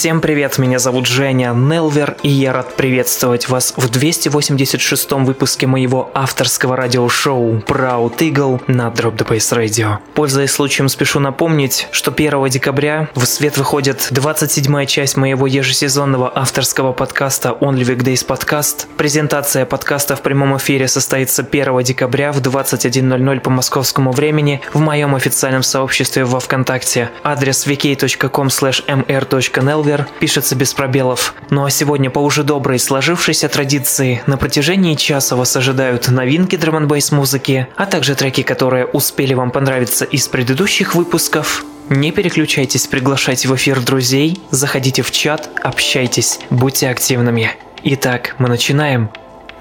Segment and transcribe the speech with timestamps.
[0.00, 6.10] Всем привет, меня зовут Женя Нелвер, и я рад приветствовать вас в 286-м выпуске моего
[6.14, 9.98] авторского радиошоу Proud Eagle на Drop the Bass Radio.
[10.14, 16.94] Пользуясь случаем, спешу напомнить, что 1 декабря в свет выходит 27-я часть моего ежесезонного авторского
[16.94, 18.86] подкаста Only Weekdays Podcast.
[18.96, 25.14] Презентация подкаста в прямом эфире состоится 1 декабря в 21.00 по московскому времени в моем
[25.14, 27.10] официальном сообществе во Вконтакте.
[27.22, 31.34] Адрес vk.com mr.nelver пишется без пробелов.
[31.50, 36.76] Ну а сегодня по уже доброй сложившейся традиции на протяжении часа вас ожидают новинки драм
[36.76, 41.64] н музыки, а также треки, которые успели вам понравиться из предыдущих выпусков.
[41.88, 47.50] Не переключайтесь приглашайте в эфир друзей, заходите в чат, общайтесь, будьте активными.
[47.82, 49.10] Итак, мы начинаем.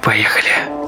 [0.01, 0.78] Поехали.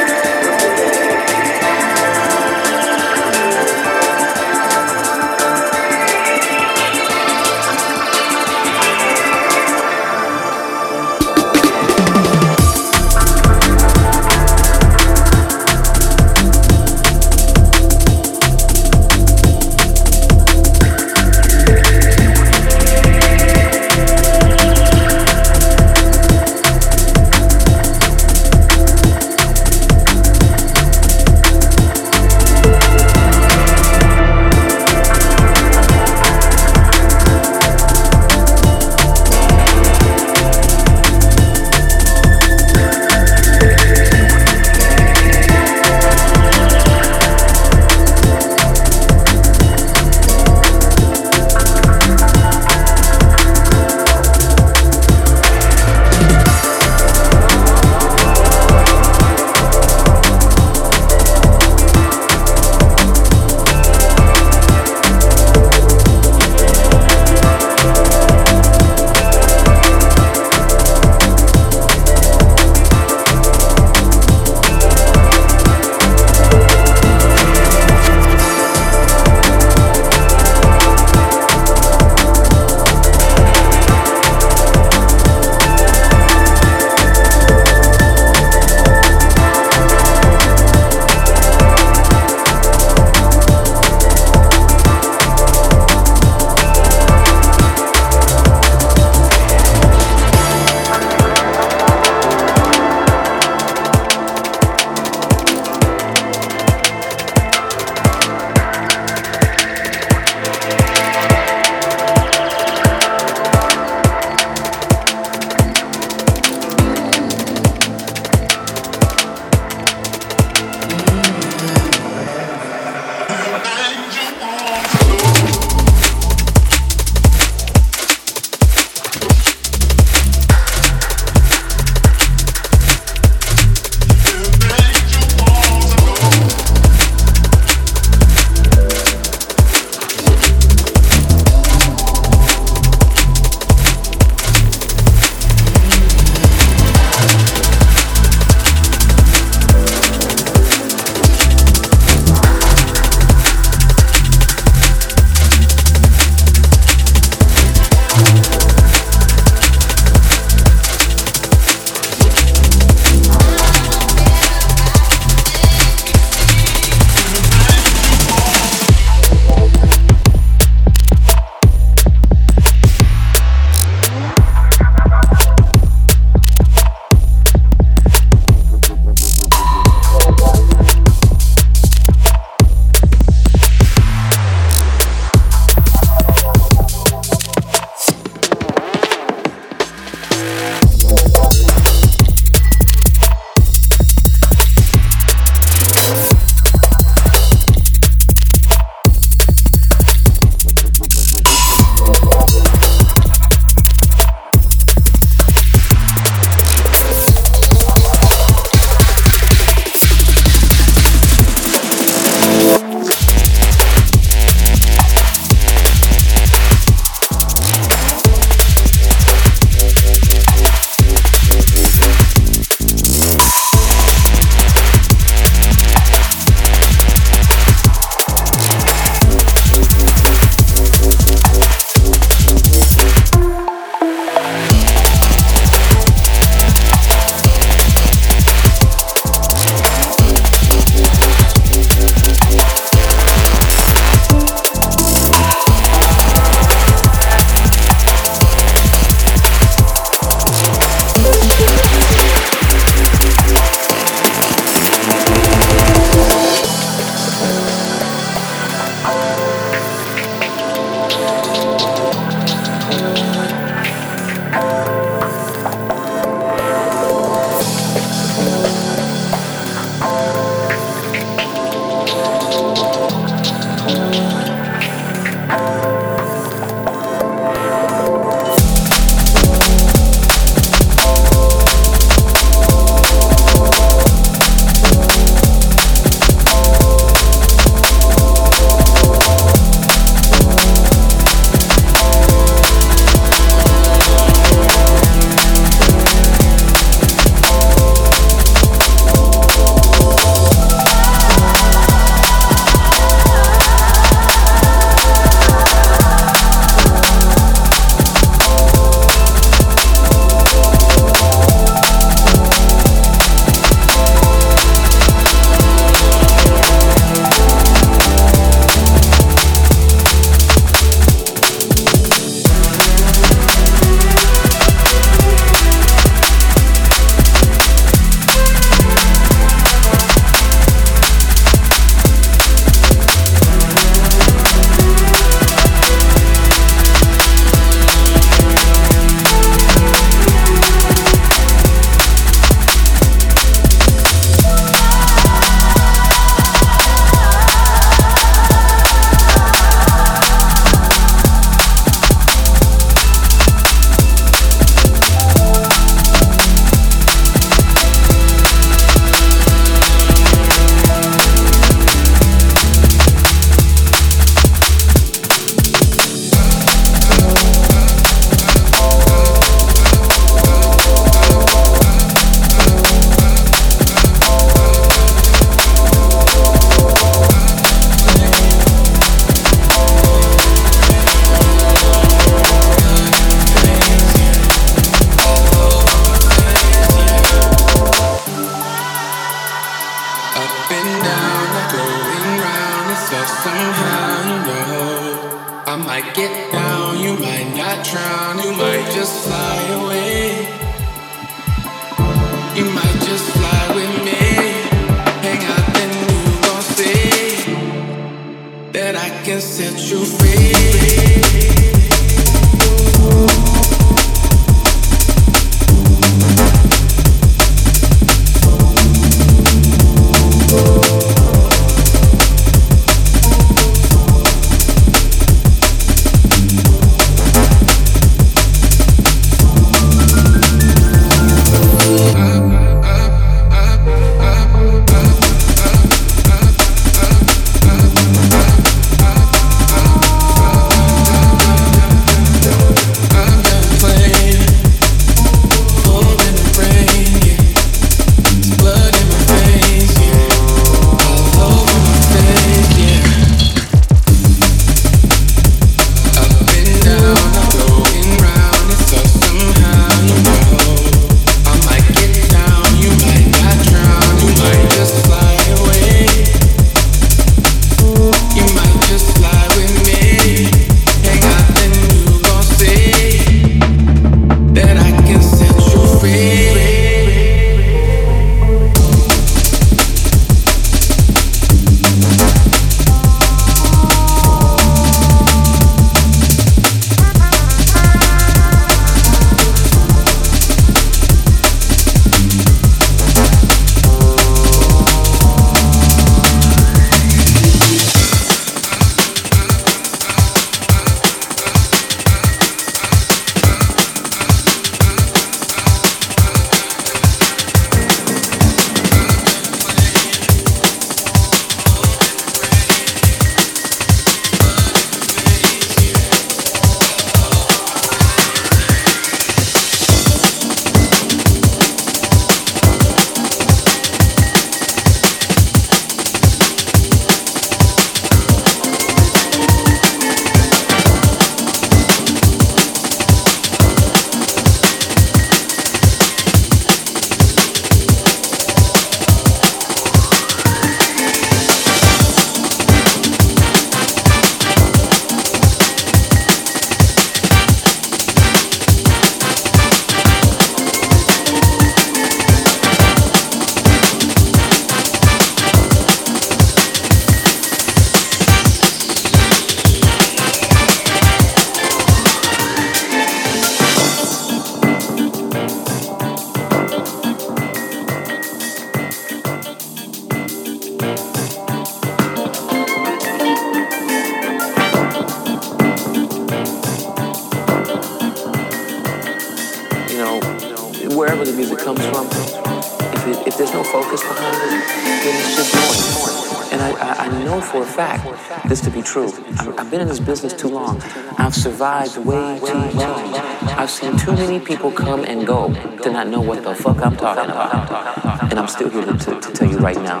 [581.10, 584.62] wherever the music comes from, if, it, if there's no focus behind it,
[585.02, 586.52] then it's just noise.
[586.52, 589.12] And I, I, I, know for a fact this to be true.
[589.36, 590.80] i have been in this business too long.
[591.18, 593.14] I've survived way too long.
[593.58, 595.52] I've seen too many people come and go
[595.82, 598.30] to not know what the fuck I'm talking about.
[598.30, 600.00] And I'm still here to, to, tell you right now.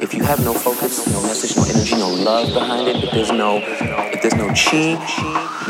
[0.00, 3.32] If you have no focus, no message, no energy, no love behind it, if there's
[3.32, 5.00] no, if there's no chi,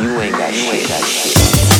[0.03, 0.53] you ain't got.
[0.53, 1.72] You ain't got shit.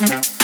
[0.00, 0.37] Mm-hmm.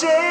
[0.00, 0.27] change.